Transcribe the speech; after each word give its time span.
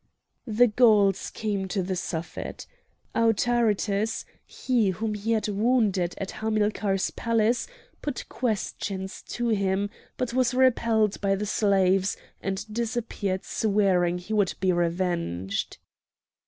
The 0.47 0.65
Gauls 0.65 1.29
came 1.29 1.67
to 1.67 1.83
the 1.83 1.95
Suffet. 1.95 2.65
Autaritus, 3.13 4.25
he 4.47 4.89
whom 4.89 5.13
he 5.13 5.33
had 5.33 5.47
wounded 5.47 6.15
at 6.17 6.31
Hamilcar's 6.31 7.11
palace, 7.11 7.67
put 8.01 8.25
questions 8.27 9.21
to 9.27 9.49
him, 9.49 9.91
but 10.17 10.33
was 10.33 10.55
repelled 10.55 11.21
by 11.21 11.35
the 11.35 11.45
slaves, 11.45 12.17
and 12.41 12.65
disappeared 12.73 13.43
swearing 13.45 14.17
he 14.17 14.33
would 14.33 14.55
be 14.59 14.71
revenged. 14.73 15.77